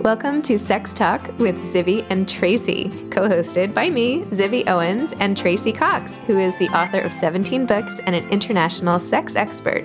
[0.00, 5.36] Welcome to Sex Talk with Zibby and Tracey, co hosted by me, Zibby Owens, and
[5.36, 9.84] Tracey Cox, who is the author of 17 books and an international sex expert.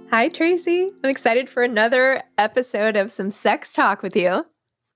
[0.09, 0.89] Hi, Tracey.
[1.03, 4.45] I'm excited for another episode of some sex talk with you.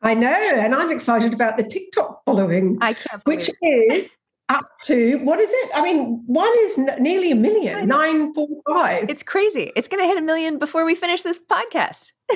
[0.04, 2.78] I know, and I'm excited about the TikTok following.
[2.82, 4.10] I can't, which is
[4.50, 5.72] up to what is it?
[5.74, 9.10] I mean, one is n- nearly a million, nine four five.
[9.10, 9.72] It's crazy.
[9.76, 12.12] It's going to hit a million before we finish this podcast.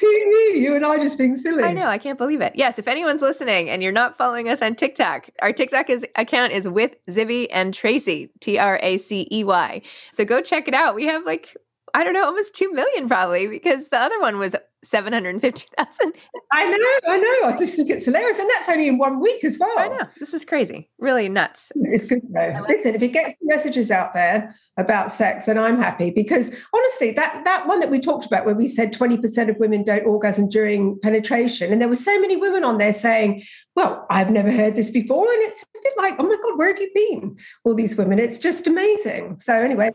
[0.00, 0.54] Who knew?
[0.56, 1.62] You and I just being silly.
[1.62, 1.86] I know.
[1.86, 2.54] I can't believe it.
[2.56, 2.78] Yes.
[2.78, 6.68] If anyone's listening and you're not following us on TikTok, our TikTok is, account is
[6.68, 9.82] with Zibby and Tracey, T R A C E Y.
[10.12, 10.94] So go check it out.
[10.94, 11.56] We have like
[11.94, 16.12] I don't know, almost 2 million probably because the other one was 750,000.
[16.52, 17.48] I know, I know.
[17.48, 18.38] I just think it's hilarious.
[18.38, 19.78] And that's only in one week as well.
[19.78, 20.06] I know.
[20.18, 20.88] This is crazy.
[20.98, 21.72] Really nuts.
[21.90, 22.52] It's good though.
[22.54, 27.12] Like Listen, if it gets messages out there about sex, then I'm happy because honestly,
[27.12, 30.50] that that one that we talked about where we said 20% of women don't orgasm
[30.50, 33.42] during penetration, and there were so many women on there saying,
[33.74, 35.32] Well, I've never heard this before.
[35.32, 37.36] And it's a bit like, oh my God, where have you been?
[37.64, 38.18] All these women.
[38.18, 39.38] It's just amazing.
[39.38, 39.90] So anyway,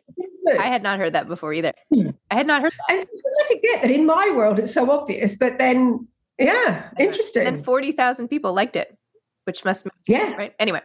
[0.59, 1.73] I had not heard that before either.
[1.93, 2.09] Hmm.
[2.31, 2.97] I had not heard that.
[2.99, 6.07] And I forget that in my world it's so obvious, but then
[6.39, 7.45] yeah, interesting.
[7.47, 8.97] And 40,000 people liked it,
[9.45, 10.33] which must yeah.
[10.35, 10.53] right.
[10.59, 10.81] Anyway.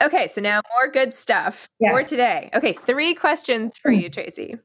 [0.00, 1.92] Okay, so now more good stuff Yes.
[1.92, 2.50] for today.
[2.54, 3.98] Okay, three questions for Hmm.
[4.00, 4.56] you, Tracey.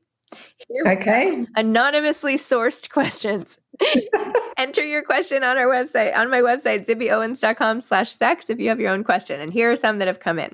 [0.83, 0.91] Go.
[0.91, 1.45] Okay.
[1.55, 3.59] Anonymously sourced questions.
[4.57, 8.79] Enter your question on our website, on my website, zibbyowens.com slash sex if you have
[8.79, 9.39] your own question.
[9.39, 10.53] And here are some that have come in.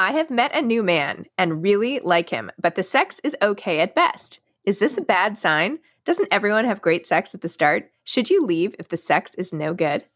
[0.00, 3.80] I have met a new man and really like him, but the sex is okay
[3.80, 4.40] at best.
[4.64, 5.78] Is this a bad sign?
[6.06, 7.90] Doesn't everyone have great sex at the start?
[8.02, 10.06] Should you leave if the sex is no good?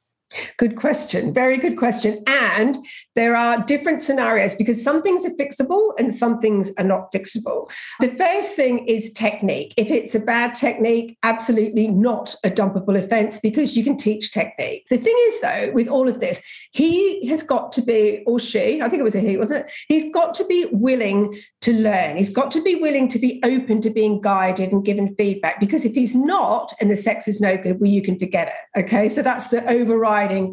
[0.58, 1.32] Good question.
[1.32, 2.22] Very good question.
[2.26, 2.78] And
[3.14, 7.70] there are different scenarios because some things are fixable and some things are not fixable.
[8.00, 9.74] The first thing is technique.
[9.76, 14.86] If it's a bad technique, absolutely not a dumpable offense because you can teach technique.
[14.90, 18.80] The thing is, though, with all of this, he has got to be, or she,
[18.82, 19.72] I think it was a he, wasn't it?
[19.88, 22.16] He's got to be willing to learn.
[22.16, 25.84] He's got to be willing to be open to being guided and given feedback because
[25.84, 28.80] if he's not and the sex is no good, well, you can forget it.
[28.80, 29.08] Okay.
[29.08, 29.66] So that's the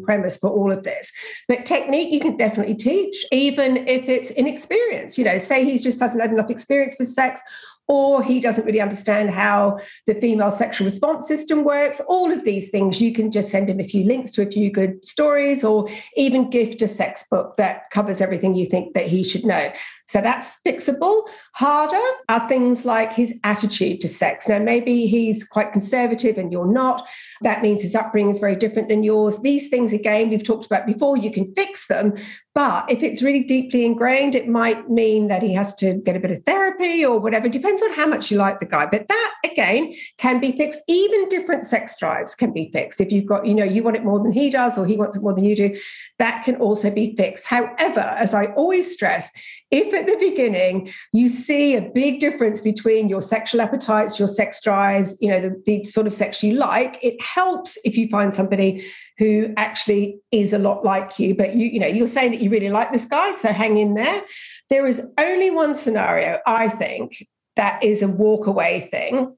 [0.02, 1.12] premise for all of this.
[1.48, 5.18] But technique you can definitely teach, even if it's inexperience.
[5.18, 7.40] You know, say he just hasn't had enough experience with sex.
[7.88, 12.00] Or he doesn't really understand how the female sexual response system works.
[12.08, 14.70] All of these things, you can just send him a few links to a few
[14.70, 19.24] good stories, or even gift a sex book that covers everything you think that he
[19.24, 19.70] should know.
[20.12, 21.26] So that's fixable.
[21.54, 21.96] Harder
[22.28, 24.46] are things like his attitude to sex.
[24.46, 27.08] Now, maybe he's quite conservative and you're not.
[27.40, 29.38] That means his upbringing is very different than yours.
[29.38, 32.12] These things, again, we've talked about before, you can fix them.
[32.54, 36.20] But if it's really deeply ingrained, it might mean that he has to get a
[36.20, 37.46] bit of therapy or whatever.
[37.46, 38.84] It depends on how much you like the guy.
[38.84, 40.82] But that, again, can be fixed.
[40.88, 43.00] Even different sex drives can be fixed.
[43.00, 45.16] If you've got, you know, you want it more than he does or he wants
[45.16, 45.74] it more than you do,
[46.18, 47.46] that can also be fixed.
[47.46, 49.30] However, as I always stress,
[49.72, 54.60] if at the beginning you see a big difference between your sexual appetites, your sex
[54.60, 58.34] drives, you know, the, the sort of sex you like, it helps if you find
[58.34, 58.86] somebody
[59.16, 61.34] who actually is a lot like you.
[61.34, 63.94] But you, you know, you're saying that you really like this guy, so hang in
[63.94, 64.22] there.
[64.68, 67.26] There is only one scenario, I think,
[67.56, 69.34] that is a walk away thing.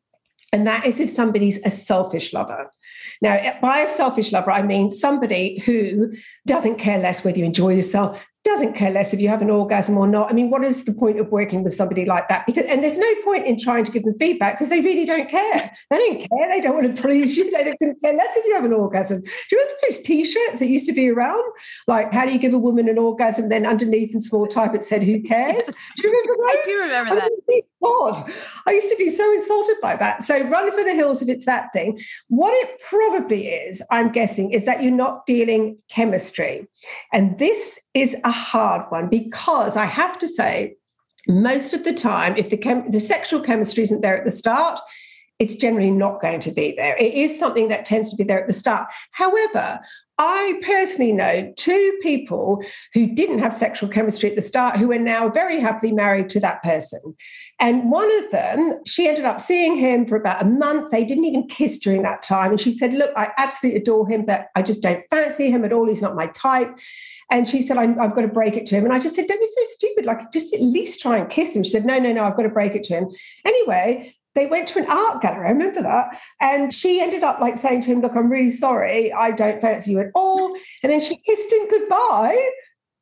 [0.52, 2.70] And that is if somebody's a selfish lover.
[3.20, 6.12] Now, by a selfish lover, I mean somebody who
[6.46, 9.96] doesn't care less whether you enjoy yourself, doesn't care less if you have an orgasm
[9.96, 10.30] or not.
[10.30, 12.44] I mean, what is the point of working with somebody like that?
[12.46, 15.28] Because and there's no point in trying to give them feedback because they really don't
[15.28, 15.72] care.
[15.90, 16.52] They don't care.
[16.52, 17.50] They don't want to please you.
[17.50, 19.22] They don't care less if you have an orgasm.
[19.22, 21.42] Do you remember those t-shirts that used to be around?
[21.86, 23.48] Like, how do you give a woman an orgasm?
[23.48, 26.46] Then underneath in small type it said, "Who cares?" Do you remember those?
[26.48, 27.30] I do remember that.
[27.84, 28.32] God,
[28.66, 30.22] I used to be so insulted by that.
[30.22, 32.00] So run for the hills if it's that thing.
[32.28, 36.66] What it probably is, I'm guessing, is that you're not feeling chemistry,
[37.12, 40.76] and this is a hard one because I have to say,
[41.28, 44.80] most of the time, if the, chem- the sexual chemistry isn't there at the start,
[45.38, 46.96] it's generally not going to be there.
[46.96, 48.88] It is something that tends to be there at the start.
[49.10, 49.80] However,
[50.18, 52.62] I personally know two people
[52.92, 56.40] who didn't have sexual chemistry at the start who are now very happily married to
[56.40, 57.00] that person.
[57.58, 60.92] And one of them, she ended up seeing him for about a month.
[60.92, 62.52] They didn't even kiss during that time.
[62.52, 65.72] And she said, Look, I absolutely adore him, but I just don't fancy him at
[65.72, 65.88] all.
[65.88, 66.78] He's not my type.
[67.30, 68.84] And she said, I've got to break it to him.
[68.84, 70.04] And I just said, Don't be so stupid.
[70.04, 71.64] Like, just at least try and kiss him.
[71.64, 73.08] She said, No, no, no, I've got to break it to him.
[73.44, 75.46] Anyway, they went to an art gallery.
[75.46, 76.20] I remember that.
[76.40, 79.12] And she ended up like saying to him, Look, I'm really sorry.
[79.12, 80.54] I don't fancy you at all.
[80.82, 82.50] And then she kissed him goodbye.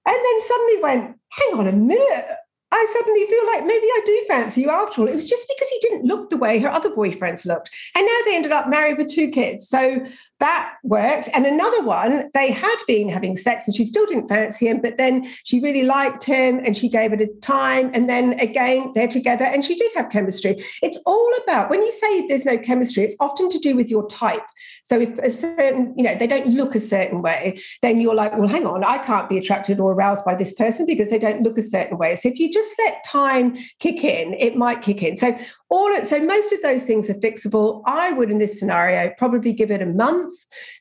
[0.06, 2.26] And then suddenly went, Hang on a minute.
[2.74, 5.08] I suddenly feel like maybe I do fancy you after all.
[5.08, 7.70] It was just because he didn't look the way her other boyfriends looked.
[7.94, 9.68] And now they ended up married with two kids.
[9.68, 10.06] So
[10.42, 11.28] that worked.
[11.34, 14.96] And another one, they had been having sex and she still didn't fancy him, but
[14.96, 17.92] then she really liked him and she gave it a time.
[17.94, 20.56] And then again, they're together and she did have chemistry.
[20.82, 24.04] It's all about when you say there's no chemistry, it's often to do with your
[24.08, 24.42] type.
[24.82, 28.36] So if a certain, you know, they don't look a certain way, then you're like,
[28.36, 31.44] well, hang on, I can't be attracted or aroused by this person because they don't
[31.44, 32.16] look a certain way.
[32.16, 35.16] So if you just let time kick in, it might kick in.
[35.16, 35.38] So
[35.70, 37.82] all so most of those things are fixable.
[37.86, 40.31] I would in this scenario probably give it a month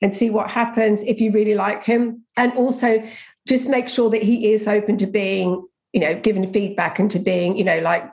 [0.01, 2.23] and see what happens if you really like him.
[2.37, 3.03] And also
[3.47, 7.19] just make sure that he is open to being, you know, given feedback and to
[7.19, 8.09] being, you know, like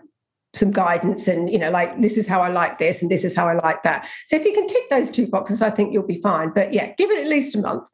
[0.55, 3.37] some guidance and you know like this is how i like this and this is
[3.37, 4.09] how i like that.
[4.27, 6.53] So if you can tick those two boxes i think you'll be fine.
[6.55, 7.89] But yeah give it at least a month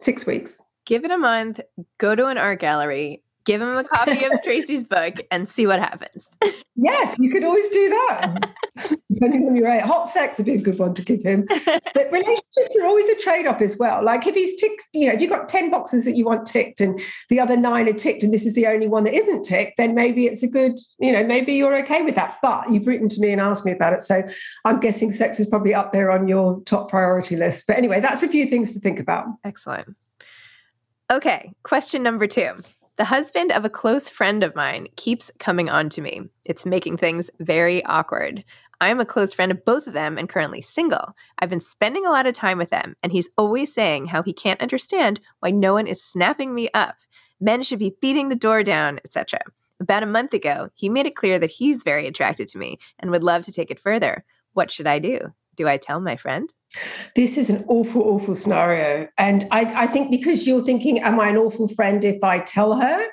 [0.00, 0.60] six weeks.
[0.84, 1.60] Give it a month
[1.98, 5.78] go to an art gallery give him a copy of Tracey's book and see what
[5.78, 6.28] happens.
[6.74, 8.50] Yes, you could always do that.
[9.12, 9.82] Depending on your age.
[9.82, 11.46] Hot sex would be a good one to give him.
[11.46, 14.02] But relationships are always a trade-off as well.
[14.02, 16.80] Like if he's ticked, you know, if you've got 10 boxes that you want ticked
[16.80, 16.98] and
[17.28, 19.94] the other nine are ticked and this is the only one that isn't ticked, then
[19.94, 22.38] maybe it's a good, you know, maybe you're okay with that.
[22.40, 24.02] But you've written to me and asked me about it.
[24.02, 24.22] So
[24.64, 27.66] I'm guessing sex is probably up there on your top priority list.
[27.66, 29.26] But anyway, that's a few things to think about.
[29.44, 29.94] Excellent.
[31.12, 32.54] Okay, question number two.
[32.98, 36.28] The husband of a close friend of mine keeps coming on to me.
[36.44, 38.44] It's making things very awkward.
[38.82, 41.16] I am a close friend of both of them and currently single.
[41.38, 44.34] I've been spending a lot of time with them, and he's always saying how he
[44.34, 46.96] can't understand why no one is snapping me up.
[47.40, 49.40] Men should be beating the door down, etc.
[49.80, 53.10] About a month ago, he made it clear that he's very attracted to me and
[53.10, 54.22] would love to take it further.
[54.52, 55.32] What should I do?
[55.56, 56.52] Do I tell my friend?
[57.14, 59.08] This is an awful, awful scenario.
[59.18, 62.80] And I, I think because you're thinking, am I an awful friend if I tell
[62.80, 63.06] her?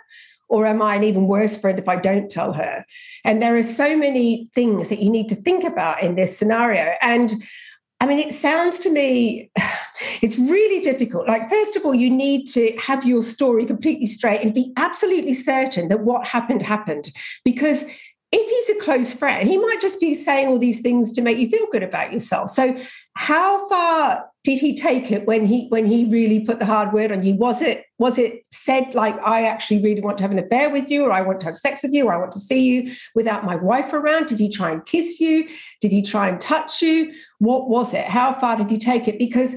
[0.47, 2.83] Or am I an even worse friend if I don't tell her?
[3.23, 6.95] And there are so many things that you need to think about in this scenario.
[7.01, 7.33] And
[8.01, 9.51] I mean, it sounds to me,
[10.21, 11.27] it's really difficult.
[11.27, 15.33] Like, first of all, you need to have your story completely straight and be absolutely
[15.33, 17.11] certain that what happened happened.
[17.43, 17.85] Because
[18.31, 21.39] if he's a close friend, he might just be saying all these things to make
[21.39, 22.49] you feel good about yourself.
[22.49, 22.75] So,
[23.15, 27.11] how far did he take it when he when he really put the hard word
[27.11, 27.33] on you?
[27.33, 30.91] Was it was it said like I actually really want to have an affair with
[30.91, 32.93] you, or I want to have sex with you, or I want to see you
[33.15, 34.27] without my wife around?
[34.27, 35.47] Did he try and kiss you?
[35.81, 37.11] Did he try and touch you?
[37.39, 38.05] What was it?
[38.05, 39.17] How far did he take it?
[39.17, 39.55] Because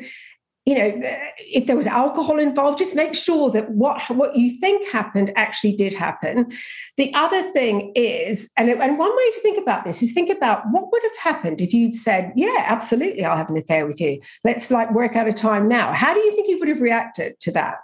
[0.64, 0.92] you know,
[1.38, 5.75] if there was alcohol involved, just make sure that what what you think happened actually
[5.75, 6.52] did happen.
[6.97, 10.62] The other thing is, and, and one way to think about this is think about
[10.71, 14.21] what would have happened if you'd said, "Yeah, absolutely, I'll have an affair with you.
[14.45, 17.40] Let's like work out a time now." How do you think he would have reacted
[17.40, 17.78] to that?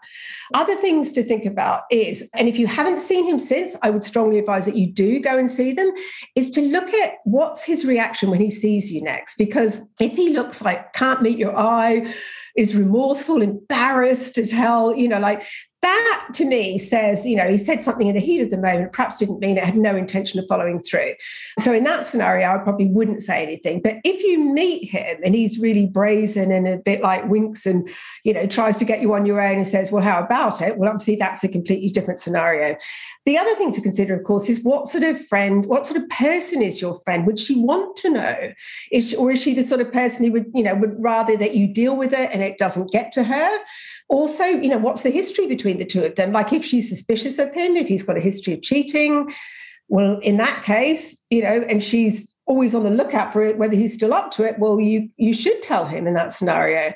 [0.54, 4.04] Other things to think about is, and if you haven't seen him since, I would
[4.04, 5.90] strongly advise that you do go and see them.
[6.36, 10.30] Is to look at what's his reaction when he sees you next, because if he
[10.30, 12.06] looks like can't meet your eye
[12.58, 15.46] is remorseful, embarrassed as hell, you know, like
[15.82, 18.92] that to me says, you know, he said something in the heat of the moment,
[18.92, 21.14] perhaps didn't mean it, had no intention of following through.
[21.58, 23.80] So in that scenario, I probably wouldn't say anything.
[23.80, 27.88] But if you meet him and he's really brazen and a bit like winks and,
[28.24, 30.78] you know, tries to get you on your own and says, well, how about it?
[30.78, 32.76] Well, obviously that's a completely different scenario.
[33.24, 36.08] The other thing to consider, of course, is what sort of friend, what sort of
[36.08, 37.26] person is your friend?
[37.26, 38.52] Would she want to know?
[38.90, 41.36] Is she, or is she the sort of person who would, you know, would rather
[41.36, 43.58] that you deal with it and it doesn't get to her?
[44.08, 46.32] Also, you know, what's the history between between the two of them.
[46.32, 49.32] Like if she's suspicious of him, if he's got a history of cheating,
[49.88, 53.76] well, in that case, you know, and she's always on the lookout for it, whether
[53.76, 56.92] he's still up to it, well, you you should tell him in that scenario.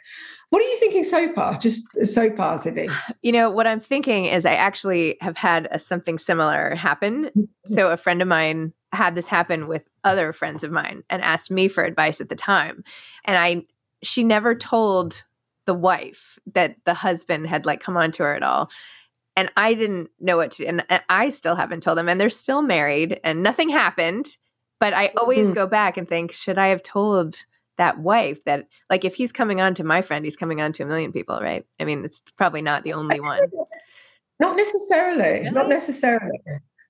[0.50, 1.56] What are you thinking so far?
[1.56, 2.92] Just so far, Zibby?
[3.22, 7.24] You know, what I'm thinking is I actually have had a, something similar happen.
[7.24, 7.42] Mm-hmm.
[7.64, 11.50] So a friend of mine had this happen with other friends of mine and asked
[11.50, 12.84] me for advice at the time.
[13.24, 13.64] And I
[14.02, 15.22] she never told
[15.66, 18.70] the wife that the husband had like come on to her at all.
[19.36, 22.28] And I didn't know what to and, and I still haven't told them and they're
[22.28, 24.36] still married and nothing happened.
[24.80, 25.54] But I always mm-hmm.
[25.54, 27.34] go back and think, should I have told
[27.78, 30.82] that wife that like if he's coming on to my friend, he's coming on to
[30.82, 31.64] a million people, right?
[31.80, 33.40] I mean, it's probably not the only one.
[34.40, 35.40] Not necessarily.
[35.40, 35.50] Really?
[35.50, 36.40] Not necessarily.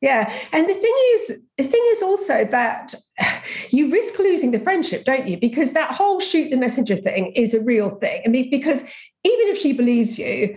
[0.03, 0.31] Yeah.
[0.51, 2.95] And the thing is, the thing is also that
[3.71, 5.39] you risk losing the friendship, don't you?
[5.39, 8.21] Because that whole shoot the messenger thing is a real thing.
[8.27, 8.83] I mean, because
[9.25, 10.57] even if she believes you,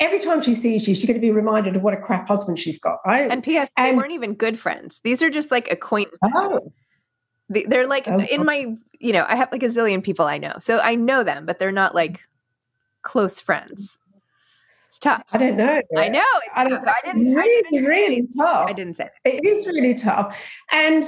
[0.00, 2.58] every time she sees you, she's going to be reminded of what a crap husband
[2.58, 3.30] she's got, right?
[3.30, 3.68] And P.S.
[3.76, 5.00] And, they weren't even good friends.
[5.02, 6.18] These are just like acquaintances.
[6.34, 6.72] Oh.
[7.48, 8.20] They're like oh.
[8.20, 10.54] in my, you know, I have like a zillion people I know.
[10.60, 12.20] So I know them, but they're not like
[13.02, 13.98] close friends.
[14.98, 15.22] It's tough.
[15.32, 15.76] I don't know.
[15.96, 16.24] I know.
[16.42, 16.84] It's I, tough.
[16.84, 17.32] I didn't.
[17.32, 18.68] Really, I didn't, really tough.
[18.68, 19.44] I didn't say it.
[19.44, 20.52] It is really tough.
[20.72, 21.04] And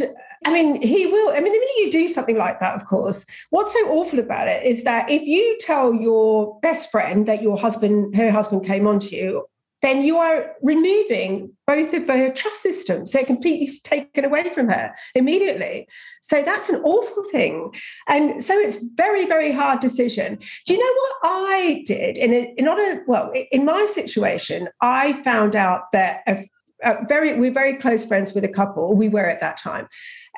[0.46, 1.30] I mean, he will.
[1.30, 4.46] I mean, the minute you do something like that, of course, what's so awful about
[4.46, 8.86] it is that if you tell your best friend that your husband, her husband came
[8.86, 9.44] onto you,
[9.82, 13.12] then you are removing both of her trust systems.
[13.12, 15.88] They're completely taken away from her immediately.
[16.20, 17.74] So that's an awful thing.
[18.08, 20.38] And so it's very, very hard decision.
[20.66, 22.18] Do you know what I did?
[22.18, 26.44] In, a, in order, well, in my situation, I found out that a,
[26.82, 28.94] a very we're very close friends with a couple.
[28.94, 29.86] We were at that time.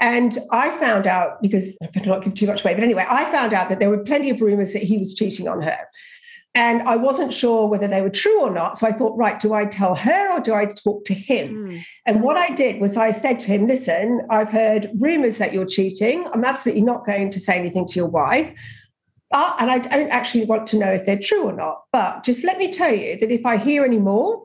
[0.01, 3.31] And I found out because I better not give too much away, but anyway, I
[3.31, 5.79] found out that there were plenty of rumors that he was cheating on her.
[6.55, 8.77] And I wasn't sure whether they were true or not.
[8.77, 11.69] So I thought, right, do I tell her or do I talk to him?
[11.69, 11.85] Mm.
[12.05, 15.65] And what I did was I said to him, listen, I've heard rumors that you're
[15.65, 16.27] cheating.
[16.35, 18.53] I'm absolutely not going to say anything to your wife.
[19.33, 21.85] Uh, and I don't actually want to know if they're true or not.
[21.91, 24.45] But just let me tell you that if I hear any more,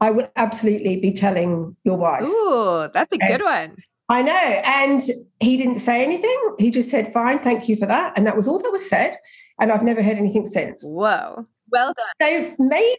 [0.00, 2.24] I will absolutely be telling your wife.
[2.24, 3.76] Ooh, that's a good one.
[4.08, 4.32] I know.
[4.32, 5.00] And
[5.40, 6.54] he didn't say anything.
[6.58, 8.14] He just said, fine, thank you for that.
[8.16, 9.16] And that was all that was said.
[9.60, 10.84] And I've never heard anything since.
[10.84, 11.46] Whoa.
[11.70, 12.28] Well done.
[12.28, 12.98] So maybe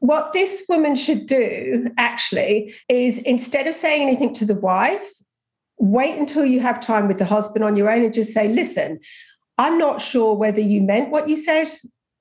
[0.00, 5.12] what this woman should do actually is instead of saying anything to the wife,
[5.78, 8.98] wait until you have time with the husband on your own and just say, listen,
[9.58, 11.68] I'm not sure whether you meant what you said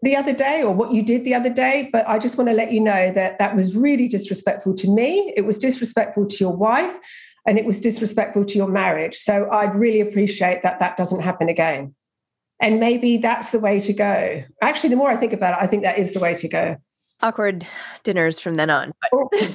[0.02, 2.56] the other day or what you did the other day, but I just want to
[2.56, 5.34] let you know that that was really disrespectful to me.
[5.36, 6.98] It was disrespectful to your wife
[7.46, 9.18] and it was disrespectful to your marriage.
[9.18, 11.96] So I'd really appreciate that that doesn't happen again.
[12.62, 14.44] And maybe that's the way to go.
[14.62, 16.76] Actually, the more I think about it, I think that is the way to go.
[17.22, 17.66] Awkward
[18.04, 18.94] dinners from then on.
[19.14, 19.30] Oh,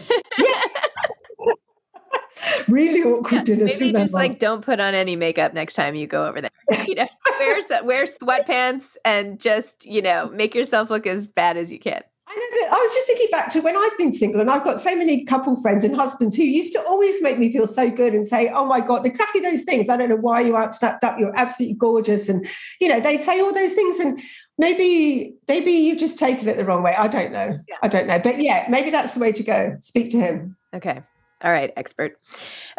[2.68, 3.78] really awkward dinners.
[3.78, 6.50] Maybe just like don't put on any makeup next time you go over there.
[6.87, 7.08] You know,
[7.38, 12.02] wear wear sweatpants and just you know make yourself look as bad as you can.
[12.36, 15.24] I was just thinking back to when I've been single, and I've got so many
[15.24, 18.48] couple friends and husbands who used to always make me feel so good and say,
[18.48, 21.18] "Oh my God, exactly those things." I don't know why you aren't snapped up.
[21.18, 22.46] You're absolutely gorgeous, and
[22.80, 24.20] you know they'd say all those things, and
[24.58, 26.94] maybe maybe you've just taken it the wrong way.
[26.96, 27.58] I don't know.
[27.68, 27.76] Yeah.
[27.82, 29.76] I don't know, but yeah, maybe that's the way to go.
[29.80, 30.56] Speak to him.
[30.74, 31.02] Okay.
[31.42, 32.18] All right, expert.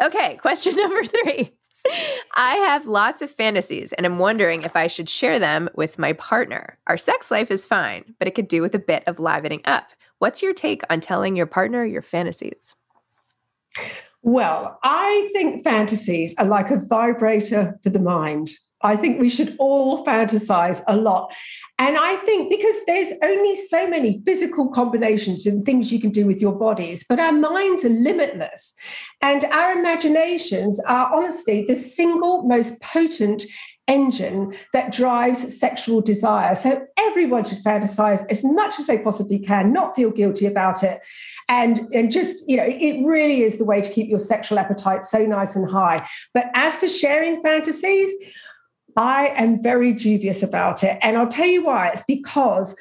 [0.02, 1.52] Okay, question number three.
[2.34, 6.12] I have lots of fantasies and I'm wondering if I should share them with my
[6.14, 6.78] partner.
[6.86, 9.90] Our sex life is fine, but it could do with a bit of livening up.
[10.18, 12.74] What's your take on telling your partner your fantasies?
[14.22, 18.50] Well, I think fantasies are like a vibrator for the mind.
[18.86, 21.34] I think we should all fantasize a lot.
[21.78, 26.24] And I think because there's only so many physical combinations and things you can do
[26.24, 28.74] with your bodies, but our minds are limitless.
[29.20, 33.44] And our imaginations are honestly the single most potent
[33.88, 36.54] engine that drives sexual desire.
[36.54, 41.04] So everyone should fantasize as much as they possibly can, not feel guilty about it.
[41.48, 45.04] And, and just, you know, it really is the way to keep your sexual appetite
[45.04, 46.06] so nice and high.
[46.34, 48.12] But as for sharing fantasies,
[48.96, 50.98] I am very dubious about it.
[51.02, 51.88] And I'll tell you why.
[51.88, 52.74] It's because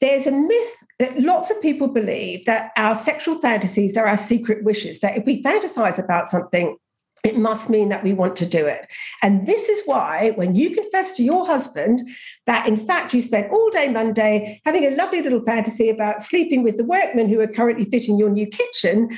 [0.00, 4.64] there's a myth that lots of people believe that our sexual fantasies are our secret
[4.64, 6.76] wishes, that if we fantasize about something,
[7.24, 8.86] it must mean that we want to do it.
[9.22, 12.00] And this is why, when you confess to your husband
[12.46, 16.62] that in fact you spent all day Monday having a lovely little fantasy about sleeping
[16.62, 19.10] with the workmen who are currently fitting your new kitchen,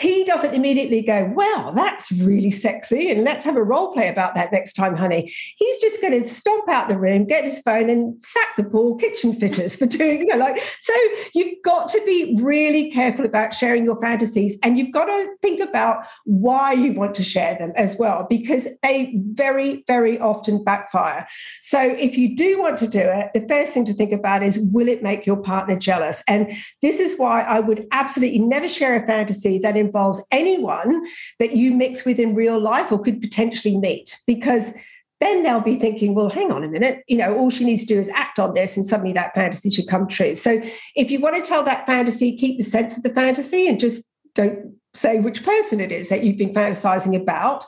[0.00, 3.10] he doesn't immediately go, Well, that's really sexy.
[3.10, 5.32] And let's have a role play about that next time, honey.
[5.56, 8.96] He's just going to stomp out the room, get his phone, and sack the poor
[8.96, 10.94] kitchen fitters for doing, you know, like, so
[11.34, 14.58] you've got to be really careful about sharing your fantasies.
[14.62, 18.68] And you've got to think about why you want to share them as well, because
[18.82, 21.26] they very, very often backfire.
[21.60, 24.58] So if you do want to do it, the first thing to think about is,
[24.72, 26.22] Will it make your partner jealous?
[26.28, 31.04] And this is why I would absolutely never share a fantasy that involves anyone
[31.40, 34.72] that you mix with in real life or could potentially meet, because
[35.20, 37.94] then they'll be thinking, well, hang on a minute, you know, all she needs to
[37.94, 40.34] do is act on this and suddenly that fantasy should come true.
[40.34, 40.62] So
[40.96, 44.04] if you want to tell that fantasy, keep the sense of the fantasy and just
[44.34, 47.66] don't say which person it is that you've been fantasizing about.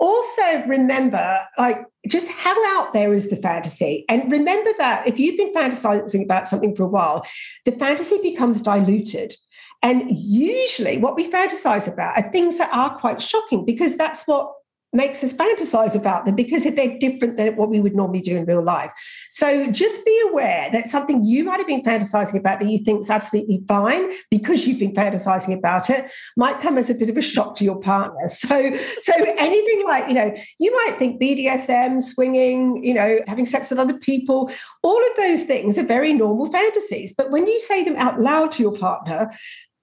[0.00, 4.04] Also, remember, like, just how out there is the fantasy?
[4.08, 7.26] And remember that if you've been fantasizing about something for a while,
[7.64, 9.34] the fantasy becomes diluted.
[9.82, 14.52] And usually, what we fantasize about are things that are quite shocking because that's what
[14.92, 18.46] makes us fantasize about them because they're different than what we would normally do in
[18.46, 18.90] real life.
[19.28, 23.00] So just be aware that something you might have been fantasizing about that you think
[23.00, 27.18] is absolutely fine because you've been fantasizing about it might come as a bit of
[27.18, 28.28] a shock to your partner.
[28.48, 33.68] So so anything like, you know, you might think BDSM, swinging, you know, having sex
[33.68, 34.50] with other people,
[34.82, 37.12] all of those things are very normal fantasies.
[37.12, 39.30] But when you say them out loud to your partner,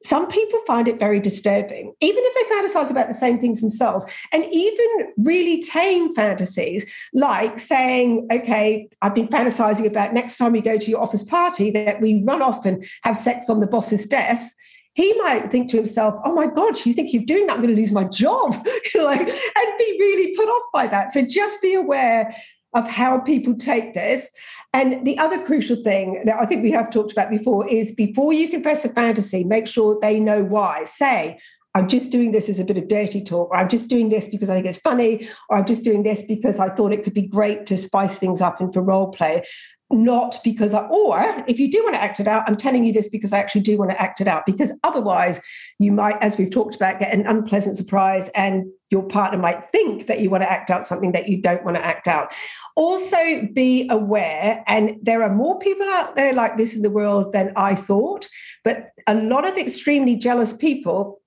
[0.06, 4.06] some people find it very disturbing, even if they fantasize about the same things themselves.
[4.32, 4.86] And even
[5.18, 10.92] really tame fantasies, like saying, okay, I've been fantasizing about next time we go to
[10.92, 14.56] your office party that we run off and have sex on the boss's desk.
[14.94, 17.54] He might think to himself, oh my God, she's thinking of doing that.
[17.54, 18.54] I'm going to lose my job.
[18.96, 21.14] like, and be really put off by that.
[21.14, 22.34] So just be aware
[22.76, 24.30] of how people take this.
[24.74, 28.34] And the other crucial thing that I think we have talked about before is before
[28.34, 30.84] you confess a fantasy, make sure they know why.
[30.84, 31.40] Say,
[31.74, 34.28] I'm just doing this as a bit of dirty talk, or I'm just doing this
[34.28, 37.14] because I think it's funny, or I'm just doing this because I thought it could
[37.14, 39.44] be great to spice things up and for role play
[39.92, 42.94] not because I, or if you do want to act it out, I'm telling you
[42.94, 44.46] this because I actually do want to act it out.
[44.46, 45.42] Because otherwise,
[45.80, 50.08] you might, as we've talked about, get an unpleasant surprise and your partner might think
[50.08, 52.34] that you want to act out something that you don't want to act out.
[52.78, 57.34] Also, be aware, and there are more people out there like this in the world
[57.34, 58.30] than I thought,
[58.64, 61.20] but a lot of extremely jealous people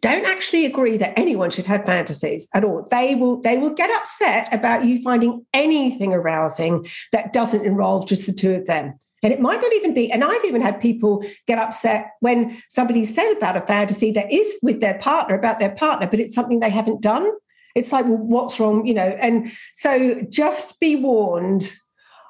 [0.00, 2.86] don't actually agree that anyone should have fantasies at all.
[2.90, 8.26] They will they will get upset about you finding anything arousing that doesn't involve just
[8.26, 8.98] the two of them.
[9.24, 13.04] And it might not even be, and I've even had people get upset when somebody
[13.04, 16.60] said about a fantasy that is with their partner, about their partner, but it's something
[16.60, 17.28] they haven't done.
[17.74, 18.86] It's like, well, what's wrong?
[18.86, 21.72] You know, and so just be warned.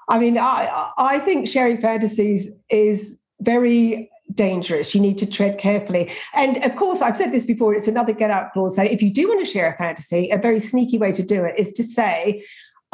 [0.08, 4.94] I mean, I I think sharing fantasies is very dangerous.
[4.94, 6.10] You need to tread carefully.
[6.34, 8.76] And of course, I've said this before, it's another get out clause.
[8.76, 11.44] So if you do want to share a fantasy, a very sneaky way to do
[11.44, 12.44] it is to say,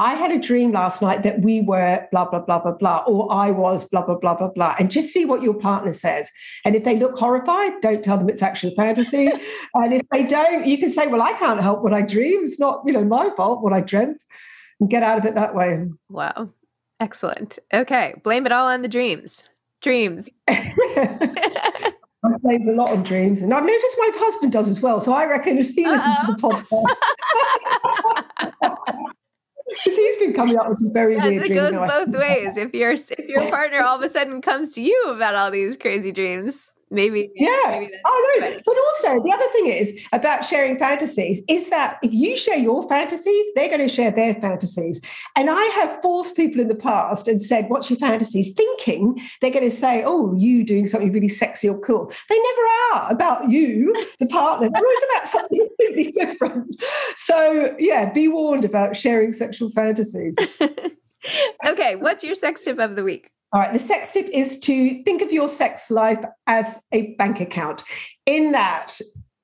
[0.00, 3.30] I had a dream last night that we were blah, blah, blah, blah, blah, or
[3.30, 4.74] I was blah, blah, blah, blah, blah.
[4.78, 6.30] And just see what your partner says.
[6.64, 9.26] And if they look horrified, don't tell them it's actually a fantasy.
[9.74, 12.44] and if they don't, you can say, well, I can't help what I dream.
[12.44, 14.24] It's not, you know, my fault what I dreamt
[14.80, 15.86] and get out of it that way.
[16.08, 16.48] Wow.
[16.98, 17.58] Excellent.
[17.74, 18.14] Okay.
[18.22, 19.50] Blame it all on the dreams.
[19.82, 20.30] Dreams.
[20.48, 21.92] I
[22.42, 25.00] played a lot on dreams, and I've noticed my husband does as well.
[25.00, 26.36] So I reckon if he listens to the
[28.60, 29.10] podcast,
[29.68, 31.68] because he's been coming up with some very yes, weird it dreams.
[31.68, 32.56] It goes both ways.
[32.56, 35.76] If your if your partner all of a sudden comes to you about all these
[35.76, 40.78] crazy dreams, maybe yeah maybe oh no but also the other thing is about sharing
[40.78, 45.00] fantasies is that if you share your fantasies they're going to share their fantasies.
[45.36, 48.52] And i have forced people in the past and said what's your fantasies?
[48.54, 52.12] thinking they're going to say oh you doing something really sexy or cool.
[52.28, 54.68] They never are about you the partner.
[54.68, 56.82] They're always about something completely different.
[57.16, 60.36] So yeah be warned about sharing sexual fantasies.
[61.66, 65.02] Okay what's your sex tip of the week all right, the sex tip is to
[65.02, 67.82] think of your sex life as a bank account,
[68.26, 69.00] in that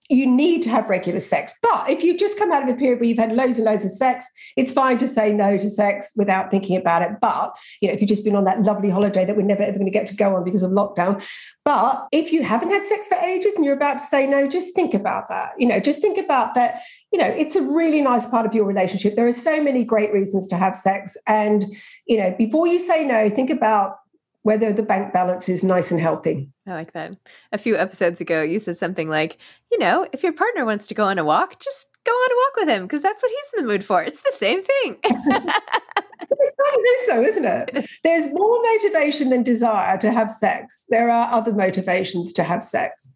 [0.09, 1.55] you need to have regular sex.
[1.63, 3.85] But if you've just come out of a period where you've had loads and loads
[3.85, 7.13] of sex, it's fine to say no to sex without thinking about it.
[7.21, 9.79] But you know, if you've just been on that lovely holiday that we're never ever
[9.79, 11.23] going to get to go on because of lockdown.
[11.65, 14.75] But if you haven't had sex for ages and you're about to say no, just
[14.75, 15.51] think about that.
[15.59, 16.83] You know, just think about that.
[17.13, 19.17] You know, it's a really nice part of your relationship.
[19.17, 21.17] There are so many great reasons to have sex.
[21.27, 23.97] And, you know, before you say no, think about
[24.47, 26.49] whether the bank balance is nice and healthy.
[26.69, 27.17] I like that.
[27.51, 29.39] A few episodes ago, you said something like,
[29.73, 32.37] you know, if your partner wants to go on a walk, just go on a
[32.37, 34.05] walk with him because that's what he's in the mood for.
[34.05, 34.99] It's the same thing.
[35.05, 37.91] it is, though, isn't it?
[38.05, 40.87] There's more motivation than desire to have sex.
[40.91, 43.13] There are other motivations to have sex.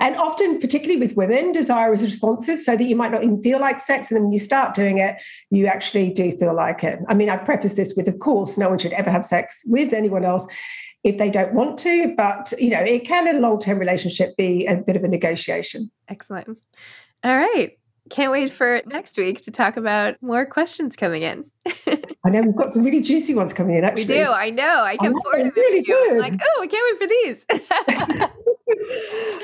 [0.00, 3.60] And often, particularly with women, desire is responsive so that you might not even feel
[3.60, 4.10] like sex.
[4.10, 5.16] And then when you start doing it,
[5.50, 7.00] you actually do feel like it.
[7.08, 9.92] I mean, I preface this with, of course, no one should ever have sex with
[9.92, 10.46] anyone else
[11.04, 12.14] if they don't want to.
[12.16, 15.08] But, you know, it can in a long term relationship be a bit of a
[15.08, 15.90] negotiation.
[16.08, 16.60] Excellent.
[17.24, 17.76] All right.
[18.10, 21.44] Can't wait for next week to talk about more questions coming in.
[22.24, 23.84] I know we've got some really juicy ones coming in.
[23.84, 24.32] Actually, we do.
[24.32, 24.82] I know.
[24.82, 26.18] I kept forward of really Good.
[26.18, 28.30] Like, oh, I can't wait for these.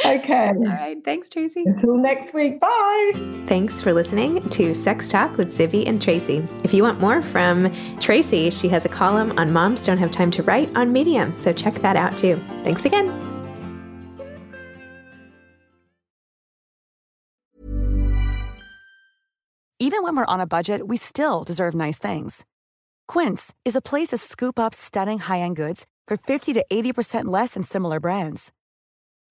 [0.05, 0.49] okay.
[0.49, 1.03] All right.
[1.05, 1.65] Thanks, Tracey.
[1.67, 2.61] Until next week.
[2.61, 3.13] Bye.
[3.47, 6.47] Thanks for listening to Sex Talk with Zibby and Tracey.
[6.63, 10.31] If you want more from Tracey, she has a column on Moms Don't Have Time
[10.33, 12.37] to Write on Medium, so check that out too.
[12.63, 13.13] Thanks again.
[19.81, 22.45] Even when we're on a budget, we still deserve nice things.
[23.07, 27.27] Quince is a place to scoop up stunning high end goods for 50 to 80%
[27.27, 28.51] less than similar brands.